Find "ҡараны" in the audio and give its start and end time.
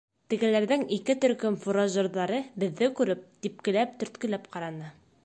4.57-4.91